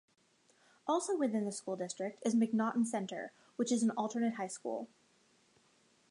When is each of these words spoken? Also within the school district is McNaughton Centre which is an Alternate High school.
Also 0.87 1.15
within 1.15 1.45
the 1.45 1.51
school 1.51 1.75
district 1.75 2.23
is 2.25 2.33
McNaughton 2.33 2.87
Centre 2.87 3.31
which 3.55 3.71
is 3.71 3.83
an 3.83 3.91
Alternate 3.91 4.33
High 4.33 4.47
school. 4.47 4.89